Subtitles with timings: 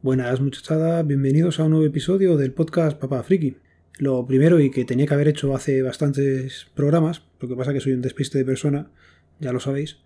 [0.00, 3.56] Buenas muchachadas, bienvenidos a un nuevo episodio del podcast Papá Friki.
[3.98, 7.80] Lo primero y que tenía que haber hecho hace bastantes programas, lo que pasa que
[7.80, 8.90] soy un despiste de persona,
[9.38, 9.98] ya lo sabéis,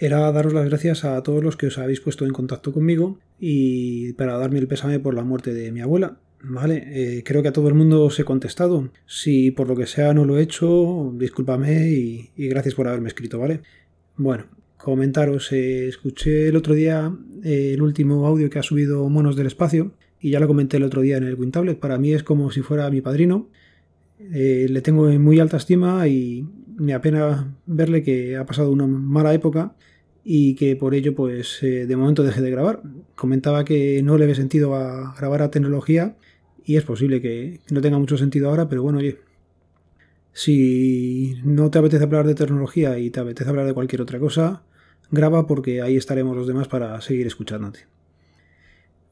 [0.00, 4.14] era daros las gracias a todos los que os habéis puesto en contacto conmigo y
[4.14, 6.16] para darme el pésame por la muerte de mi abuela.
[6.42, 8.88] Vale, eh, creo que a todo el mundo os he contestado.
[9.04, 13.38] Si por lo que sea no lo he hecho, discúlpame y, gracias por haberme escrito,
[13.38, 13.60] ¿vale?
[14.16, 14.46] Bueno,
[14.78, 19.48] comentaros, eh, escuché el otro día eh, el último audio que ha subido Monos del
[19.48, 21.78] Espacio y ya lo comenté el otro día en el WinTablet.
[21.78, 23.48] Para mí es como si fuera mi padrino.
[24.18, 26.46] Le tengo en muy alta estima y
[26.80, 29.74] me apena verle que ha pasado una mala época
[30.24, 32.82] y que por ello pues de momento dejé de grabar.
[33.14, 36.16] Comentaba que no le ve sentido a grabar a tecnología
[36.64, 39.18] y es posible que no tenga mucho sentido ahora, pero bueno, oye,
[40.32, 44.62] si no te apetece hablar de tecnología y te apetece hablar de cualquier otra cosa,
[45.10, 47.80] graba porque ahí estaremos los demás para seguir escuchándote.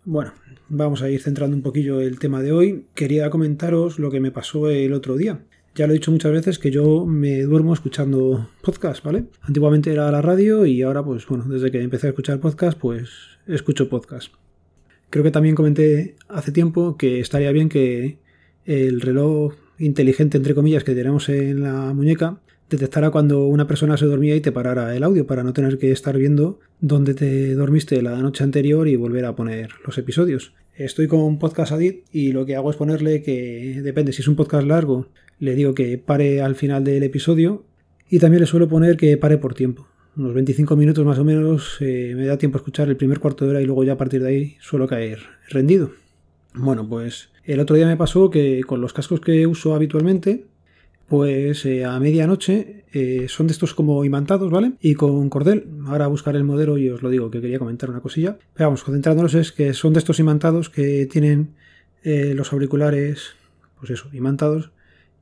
[0.07, 0.33] Bueno,
[0.71, 2.87] vamos a ir centrando un poquillo el tema de hoy.
[2.95, 5.45] Quería comentaros lo que me pasó el otro día.
[5.79, 9.27] Ya lo he dicho muchas veces que yo me duermo escuchando podcast, ¿vale?
[9.43, 13.11] Antiguamente era la radio y ahora, pues bueno, desde que empecé a escuchar podcast, pues
[13.47, 14.35] escucho podcast.
[15.09, 18.19] Creo que también comenté hace tiempo que estaría bien que
[18.65, 24.07] el reloj inteligente, entre comillas, que tenemos en la muñeca, detectara cuando una persona se
[24.07, 28.03] dormía y te parara el audio para no tener que estar viendo dónde te dormiste
[28.03, 30.55] la noche anterior y volver a poner los episodios.
[30.79, 34.37] Estoy con Podcast Adit y lo que hago es ponerle que depende si es un
[34.37, 35.09] podcast largo,
[35.41, 37.65] le digo que pare al final del episodio
[38.09, 39.89] y también le suelo poner que pare por tiempo.
[40.17, 43.45] Unos 25 minutos más o menos eh, me da tiempo a escuchar el primer cuarto
[43.45, 45.19] de hora y luego ya a partir de ahí suelo caer
[45.49, 45.91] rendido.
[46.55, 50.45] Bueno, pues el otro día me pasó que con los cascos que uso habitualmente
[51.09, 54.73] pues eh, a medianoche eh, son de estos como imantados, ¿vale?
[54.81, 55.67] Y con cordel.
[55.87, 58.39] Ahora buscaré el modelo y os lo digo que quería comentar una cosilla.
[58.55, 61.55] Pero vamos, concentrándonos es que son de estos imantados que tienen
[62.05, 63.31] eh, los auriculares,
[63.79, 64.71] pues eso, imantados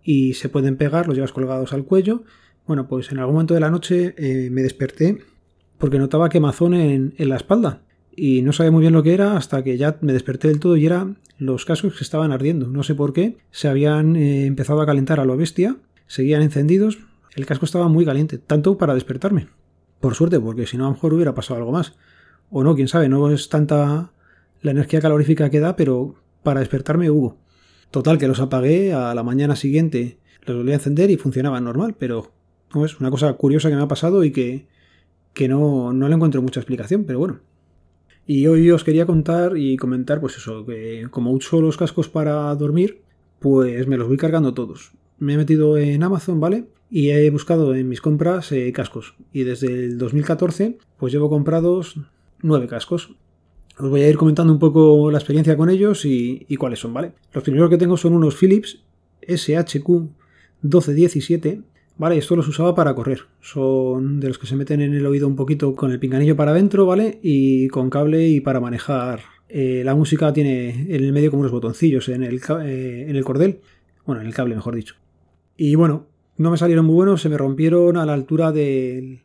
[0.03, 2.25] y se pueden pegar, los llevas colgados al cuello.
[2.67, 4.15] Bueno, pues en algún momento de la noche
[4.51, 5.19] me desperté
[5.79, 7.86] porque notaba quemazón en, en la espalda
[8.17, 10.77] y no sabía muy bien lo que era hasta que ya me desperté del todo
[10.77, 12.67] y era los cascos que estaban ardiendo.
[12.67, 16.99] No sé por qué, se habían eh, empezado a calentar a lo bestia, seguían encendidos,
[17.35, 19.49] el casco estaba muy caliente, tanto para despertarme.
[20.01, 21.95] Por suerte, porque si no a lo mejor hubiera pasado algo más.
[22.51, 24.13] O no, quién sabe, no es tanta
[24.63, 27.37] la energía calorífica que da, pero para despertarme hubo.
[27.91, 31.95] Total, que los apagué a la mañana siguiente, los volví a encender y funcionaban normal,
[31.99, 32.33] pero
[32.85, 34.67] es una cosa curiosa que me ha pasado y que,
[35.35, 37.41] que no, no le encuentro mucha explicación, pero bueno,
[38.27, 42.55] y hoy os quería contar y comentar, pues eso, que como uso los cascos para
[42.57, 43.03] dormir,
[43.39, 44.93] pues me los voy cargando todos.
[45.19, 46.67] Me he metido en Amazon, ¿vale?
[46.91, 49.15] Y he buscado en mis compras eh, cascos.
[49.33, 52.01] Y desde el 2014, pues llevo comprados
[52.43, 53.15] nueve cascos.
[53.79, 56.95] Os voy a ir comentando un poco la experiencia con ellos y, y cuáles son,
[56.95, 57.13] ¿vale?
[57.33, 58.83] Los primeros que tengo son unos Philips
[59.23, 59.89] SHQ
[60.63, 61.63] 1217
[61.99, 63.21] Vale, esto los usaba para correr.
[63.41, 66.51] Son de los que se meten en el oído un poquito con el pinganillo para
[66.51, 67.19] adentro, ¿vale?
[67.23, 69.21] Y con cable y para manejar.
[69.49, 73.25] Eh, la música tiene en el medio como unos botoncillos en el, eh, en el
[73.25, 73.61] cordel.
[74.05, 74.97] Bueno, en el cable, mejor dicho.
[75.57, 76.07] Y bueno,
[76.37, 79.23] no me salieron muy buenos, se me rompieron a la altura del,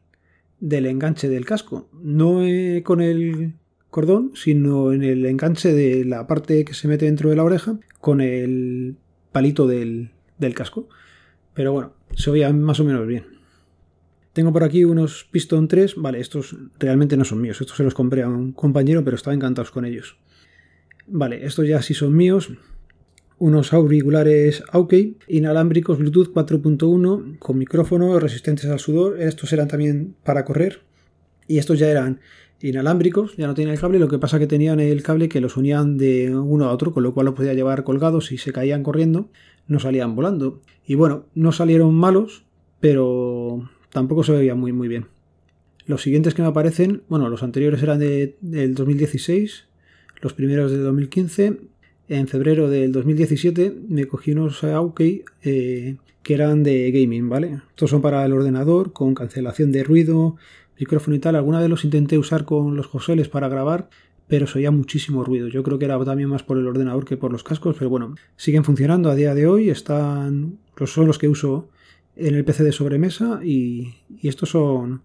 [0.61, 1.89] del enganche del casco.
[2.01, 3.55] No eh, con el
[3.89, 7.77] cordón, sino en el enganche de la parte que se mete dentro de la oreja
[7.99, 8.95] con el
[9.33, 10.87] palito del, del casco.
[11.53, 13.25] Pero bueno, se oía más o menos bien.
[14.33, 15.95] Tengo por aquí unos Piston 3.
[15.97, 17.59] Vale, estos realmente no son míos.
[17.59, 20.17] Estos se los compré a un compañero, pero estaba encantados con ellos.
[21.07, 22.49] Vale, estos ya sí son míos.
[23.37, 29.19] Unos auriculares Aukey, inalámbricos Bluetooth 4.1 con micrófono, resistentes al sudor.
[29.19, 30.81] Estos eran también para correr.
[31.47, 32.21] Y estos ya eran
[32.61, 35.57] inalámbricos, ya no tenían el cable, lo que pasa que tenían el cable que los
[35.57, 38.83] unían de uno a otro, con lo cual lo podía llevar colgados y se caían
[38.83, 39.29] corriendo,
[39.71, 40.61] no salían volando.
[40.85, 42.43] Y bueno, no salieron malos,
[42.79, 45.07] pero tampoco se veían muy muy bien.
[45.85, 49.65] Los siguientes que me aparecen, bueno, los anteriores eran de, del 2016,
[50.21, 51.57] los primeros de 2015.
[52.09, 57.61] En febrero del 2017 me cogí unos Aukey eh, que eran de gaming, ¿vale?
[57.69, 60.35] Estos son para el ordenador, con cancelación de ruido,
[60.77, 61.37] micrófono y tal.
[61.37, 63.89] Alguna vez los intenté usar con los Joseles para grabar,
[64.31, 65.49] pero se oía muchísimo ruido.
[65.49, 68.15] Yo creo que era también más por el ordenador que por los cascos, pero bueno,
[68.37, 69.69] siguen funcionando a día de hoy.
[69.69, 71.67] Están, los son los que uso
[72.15, 73.93] en el PC de sobremesa y,
[74.23, 75.01] estos son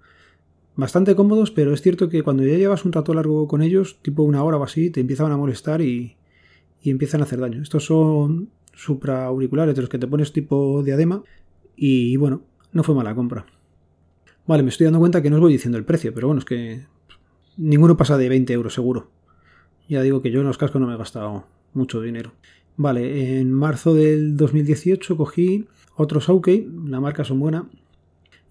[0.76, 4.22] bastante cómodos, pero es cierto que cuando ya llevas un rato largo con ellos, tipo
[4.22, 6.14] una hora o así, te empiezan a molestar y,
[6.80, 7.62] y empiezan a hacer daño.
[7.62, 11.24] Estos son supraauriculares de los que te pones tipo diadema
[11.74, 13.44] y bueno, no fue mala compra.
[14.46, 16.44] Vale, me estoy dando cuenta que no os voy diciendo el precio, pero bueno, es
[16.44, 16.84] que
[17.56, 19.15] ninguno pasa de 20 euros seguro.
[19.88, 21.44] Ya digo que yo en los cascos no me he gastado
[21.74, 22.32] mucho dinero.
[22.76, 25.66] Vale, en marzo del 2018 cogí
[25.96, 27.68] otros Aukey, la marca son buena.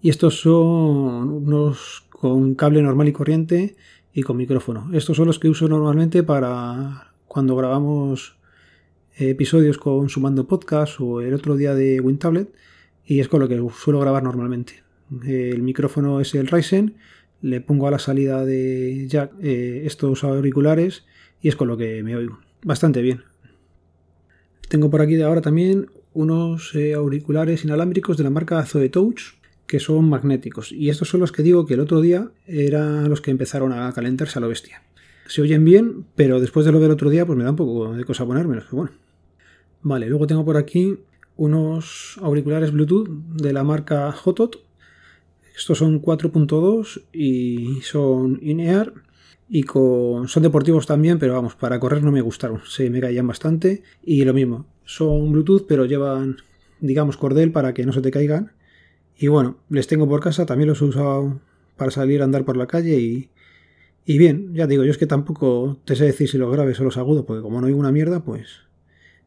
[0.00, 3.76] Y estos son unos con cable normal y corriente
[4.12, 4.88] y con micrófono.
[4.92, 8.36] Estos son los que uso normalmente para cuando grabamos
[9.16, 12.52] episodios con Sumando Podcast o el otro día de WinTablet
[13.04, 14.82] y es con lo que suelo grabar normalmente.
[15.24, 16.96] El micrófono es el Ryzen,
[17.42, 21.04] le pongo a la salida de jack eh, estos auriculares
[21.40, 22.38] y es con lo que me oigo.
[22.64, 23.22] Bastante bien.
[24.68, 29.36] Tengo por aquí de ahora también unos eh, auriculares inalámbricos de la marca Zoe Touch
[29.66, 33.20] que son magnéticos y estos son los que digo que el otro día eran los
[33.20, 34.82] que empezaron a calentarse a lo bestia.
[35.26, 37.94] Se oyen bien, pero después de lo del otro día pues me da un poco
[37.94, 38.92] de cosa ponérmelos, que bueno.
[39.82, 40.98] Vale, luego tengo por aquí
[41.36, 44.64] unos auriculares Bluetooth de la marca Hotot.
[45.56, 48.92] Estos son 4.2 y son in-ear
[49.48, 53.26] y con, son deportivos también, pero vamos, para correr no me gustaron, se me caían
[53.26, 56.36] bastante y lo mismo, son Bluetooth pero llevan,
[56.80, 58.52] digamos, cordel para que no se te caigan
[59.18, 61.40] y bueno, les tengo por casa, también los he usado
[61.76, 63.30] para salir a andar por la calle y,
[64.04, 66.84] y bien, ya digo, yo es que tampoco te sé decir si los graves o
[66.84, 68.66] los agudos, porque como no hay una mierda, pues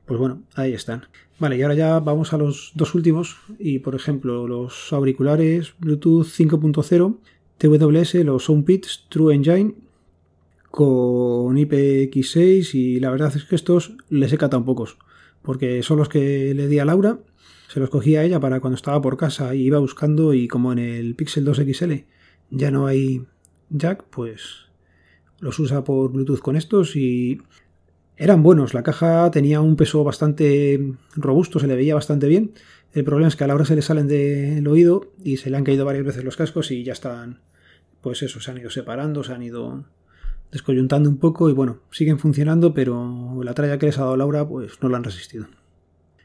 [0.10, 1.04] pues bueno, ahí están.
[1.38, 3.38] Vale, y ahora ya vamos a los dos últimos.
[3.60, 7.18] Y por ejemplo, los auriculares Bluetooth 5.0
[7.60, 9.75] TWS, los Soundpits True Engine
[10.71, 14.98] con IPX6 y la verdad es que estos les he catado pocos
[15.42, 17.19] porque son los que le di a Laura
[17.68, 20.71] se los cogí a ella para cuando estaba por casa y iba buscando y como
[20.71, 21.94] en el Pixel 2 XL
[22.51, 23.25] ya no hay
[23.69, 24.69] jack pues
[25.39, 27.42] los usa por Bluetooth con estos y
[28.19, 32.51] eran buenos, la caja tenía un peso bastante robusto, se le veía bastante bien.
[32.92, 35.56] El problema es que a la hora se le salen del oído y se le
[35.56, 37.39] han caído varias veces los cascos y ya están,
[38.01, 39.86] pues eso, se han ido separando, se han ido
[40.51, 44.48] descoyuntando un poco y bueno, siguen funcionando, pero la tralla que les ha dado Laura
[44.48, 45.48] pues no la han resistido.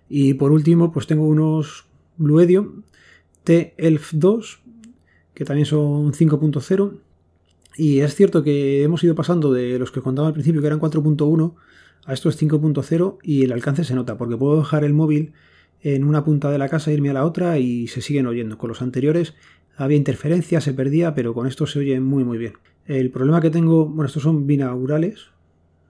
[0.08, 1.86] Y por último, pues tengo unos
[2.16, 2.82] Bluedio
[3.44, 4.60] T-Elf 2,
[5.34, 6.98] que también son 5.0.
[7.76, 10.80] Y es cierto que hemos ido pasando de los que contaba al principio, que eran
[10.80, 11.54] 4.1,
[12.06, 15.32] a esto es 5.0 y el alcance se nota, porque puedo dejar el móvil
[15.80, 18.58] en una punta de la casa, irme a la otra y se siguen oyendo.
[18.58, 19.34] Con los anteriores
[19.76, 22.54] había interferencia, se perdía, pero con esto se oye muy muy bien.
[22.86, 25.30] El problema que tengo, bueno, estos son binaurales,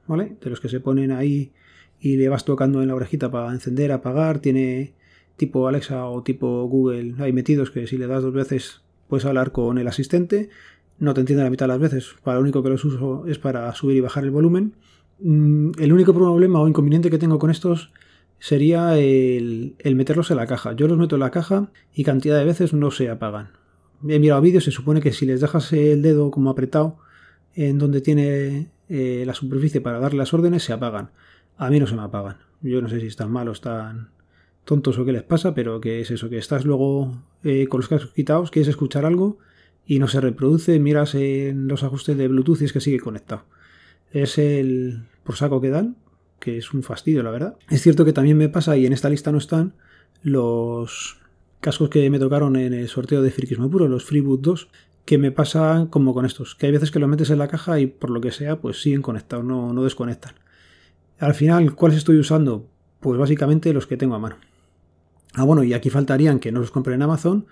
[0.06, 0.36] ¿vale?
[0.40, 1.52] De los que se ponen ahí
[2.00, 4.94] y le vas tocando en la orejita para encender, apagar, tiene
[5.36, 9.52] tipo Alexa o tipo Google ahí metidos que si le das dos veces puedes hablar
[9.52, 10.50] con el asistente,
[10.98, 13.38] no te entiende la mitad de las veces, para lo único que los uso es
[13.38, 14.75] para subir y bajar el volumen
[15.19, 17.92] Mm, el único problema o inconveniente que tengo con estos
[18.38, 20.72] sería el, meterlos en la caja.
[20.75, 23.50] Yo los meto en la caja y cantidad de veces no se apagan.
[24.06, 26.98] He mirado vídeos, se supone que si les dejas el dedo como apretado
[27.54, 31.10] en donde tiene eh, la superficie para darle las órdenes, se apagan.
[31.56, 32.38] A mí no se me apagan.
[32.60, 34.10] Yo no sé si están malos, están
[34.64, 37.88] tontos o qué les pasa, pero que es eso, que estás luego eh, con los
[37.88, 39.38] cascos quitados, quieres escuchar algo
[39.86, 43.44] y no se reproduce, miras en los ajustes de Bluetooth y es que sigue conectado
[44.14, 45.96] es el por saco que dan,
[46.38, 47.56] que es un fastidio, la verdad.
[47.69, 49.74] Es cierto que también me pasa, y en esta lista no están,
[50.22, 51.19] los
[51.64, 54.68] cascos que me tocaron en el sorteo de Frikismo Puro, los Freeboot 2,
[55.06, 57.80] que me pasan como con estos, que hay veces que los metes en la caja
[57.80, 60.34] y por lo que sea, pues siguen conectados, no, no desconectan.
[61.18, 62.68] Al final, ¿cuáles estoy usando?
[63.00, 64.36] Pues básicamente los que tengo a mano.
[65.32, 67.46] Ah, bueno, y aquí faltarían que no los compré en Amazon,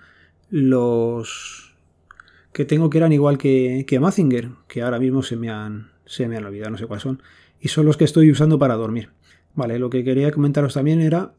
[0.51, 1.75] los
[2.51, 6.27] que tengo que eran igual que, que Mazinger, que ahora mismo se me han, se
[6.27, 7.23] me han olvidado, no sé cuáles son,
[7.59, 9.09] y son los que estoy usando para dormir.
[9.55, 11.33] Vale, lo que quería comentaros también era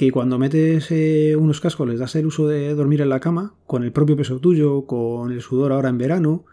[0.00, 3.52] que cuando metes eh, unos cascos les das el uso de dormir en la cama,
[3.66, 6.46] con el propio peso tuyo, con el sudor ahora en verano,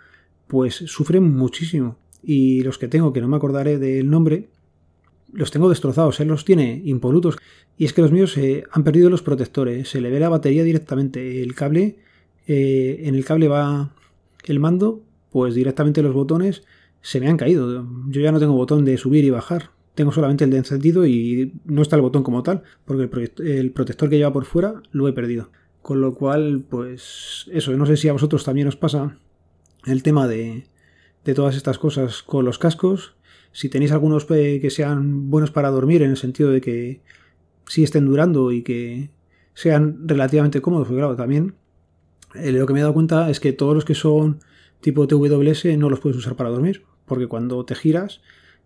[0.47, 1.95] pues sufren muchísimo.
[2.21, 4.49] Y los que tengo, que no me acordaré del nombre,
[5.31, 7.37] los tengo destrozados, él los tiene impolutos.
[7.77, 10.65] Y es que los míos eh, han perdido los protectores, se le ve la batería
[10.65, 11.99] directamente, el cable,
[12.47, 13.95] eh, en el cable va
[14.43, 16.63] el mando, pues directamente los botones
[16.99, 17.87] se me han caído.
[18.09, 19.76] Yo ya no tengo botón de subir y bajar.
[19.97, 24.11] Tengo solamente el de encendido y no está el botón como tal, porque el, protector
[24.11, 25.49] que lleva por fuera lo he perdido.
[25.81, 29.17] Con lo cual, pues eso, no sé si a vosotros también os pasa
[29.87, 30.67] el tema de,
[31.25, 33.15] de todas estas cosas con los cascos.
[33.51, 37.01] Si tenéis algunos que sean buenos para dormir, en el sentido de que
[37.65, 39.09] sí estén durando y que
[39.55, 41.55] sean relativamente cómodos, claro, también
[42.35, 44.41] eh, lo que me he dado cuenta es que todos los que son
[44.79, 48.21] tipo TWS no los puedes usar para dormir, porque cuando te giras,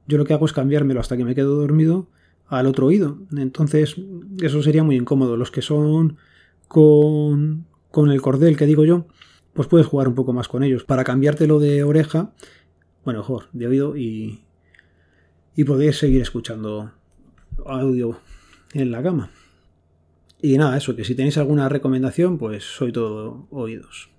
[0.07, 2.07] yo lo que hago es cambiármelo hasta que me quedo dormido
[2.47, 3.19] al otro oído.
[3.35, 3.95] Entonces,
[4.41, 5.37] eso sería muy incómodo.
[5.37, 6.17] Los que son
[6.67, 9.07] con, con el cordel, que digo yo,
[9.53, 10.83] pues puedes jugar un poco más con ellos.
[10.83, 12.33] Para cambiártelo de oreja,
[13.05, 14.41] bueno, mejor, de oído y,
[15.55, 16.91] y podéis seguir escuchando
[17.65, 18.19] audio
[18.73, 19.31] en la cama.
[20.41, 24.09] Y nada, eso, que si tenéis alguna recomendación, pues soy todo oídos.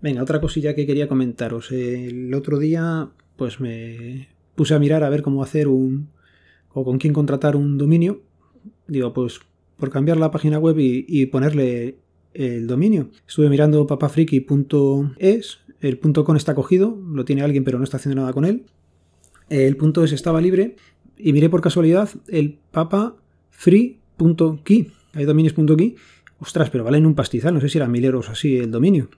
[0.00, 1.72] Venga, otra cosilla que quería comentaros.
[1.72, 4.28] El otro día, pues me
[4.58, 6.10] puse a mirar a ver cómo hacer un.
[6.74, 8.20] o con quién contratar un dominio.
[8.86, 9.40] Digo, pues
[9.78, 11.96] por cambiar la página web y, ponerle
[12.34, 13.08] el dominio.
[13.26, 18.34] Estuve mirando papafriki.es, el .com está cogido, lo tiene alguien pero no está haciendo nada
[18.34, 18.66] con él.
[19.48, 20.76] El .es estaba libre
[21.16, 25.96] y miré por casualidad el papafree.key hay dominios.key,
[26.38, 29.08] ostras, pero valen un pastizal, no sé si eran mil euros así el dominio.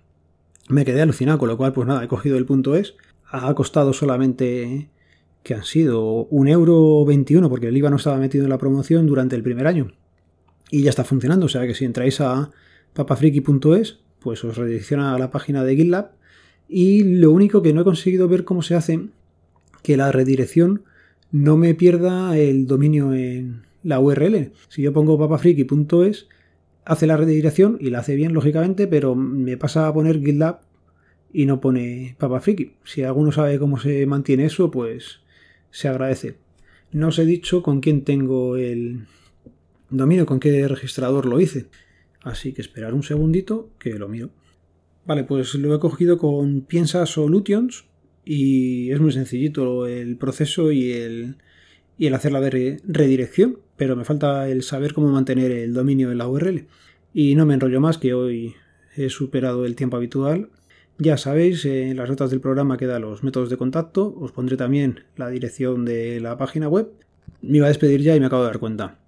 [0.68, 2.94] Me quedé alucinado, con lo cual, pues nada, he cogido el punto es.
[3.30, 4.88] Ha costado solamente,
[5.42, 9.06] que han sido un euro 21, porque el IVA no estaba metido en la promoción
[9.06, 9.92] durante el primer año.
[10.70, 12.50] Y ya está funcionando, o sea que si entráis a
[12.94, 16.12] papafriki.es, pues os redirecciona a la página de GitLab.
[16.68, 19.08] Y lo único que no he conseguido ver cómo se hace,
[19.82, 20.84] que la redirección
[21.32, 24.52] no me pierda el dominio en, la URL.
[24.68, 26.28] Si yo pongo papafriki.es,
[26.84, 30.60] hace la redirección y la hace bien, lógicamente, pero me pasa a poner GitLab
[31.32, 32.74] y no pone papafriki.
[32.84, 35.20] Si alguno sabe cómo se mantiene eso, pues
[35.70, 36.36] se agradece.
[36.92, 39.06] No os he dicho con quién tengo el
[39.90, 41.66] dominio, con qué registrador lo hice.
[42.22, 44.30] Así que esperar un segundito que lo miro.
[45.06, 47.84] Vale, pues lo he cogido con Piensa Solutions
[48.24, 51.36] y es muy sencillito el proceso y el,
[51.96, 56.18] y el hacer la redirección pero me falta el saber cómo mantener el dominio en
[56.18, 56.66] la URL.
[57.14, 58.54] Y no me enrollo más, que hoy
[58.94, 60.50] he superado el tiempo habitual.
[61.02, 65.04] Ya sabéis, en las notas del programa quedan los métodos de contacto, os pondré también
[65.16, 66.90] la dirección de la página web.
[67.40, 68.98] Me iba a despedir ya y me acabo de dar cuenta.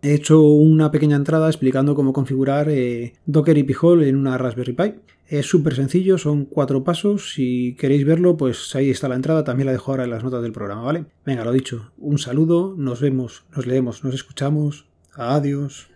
[0.00, 4.72] He hecho una pequeña entrada explicando cómo configurar eh, Docker y Pi-hole en una Raspberry
[4.72, 4.94] Pi.
[5.28, 7.34] Es súper sencillo, son cuatro pasos.
[7.34, 9.44] Si queréis verlo, pues ahí está la entrada.
[9.44, 11.04] También la dejo ahora en las notas del programa, ¿vale?
[11.26, 11.92] Venga, lo dicho.
[11.98, 14.86] Un saludo, nos vemos, nos leemos, nos escuchamos.
[15.12, 15.93] Adiós.